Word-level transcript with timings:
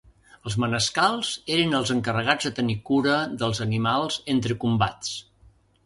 Els 0.49 0.53
manescals 0.61 1.29
eren 1.57 1.77
els 1.81 1.93
encarregats 1.97 2.49
de 2.49 2.53
tenir 2.63 2.79
cura 2.91 3.21
dels 3.43 3.65
animals 3.69 4.21
entre 4.37 4.63
combats. 4.65 5.19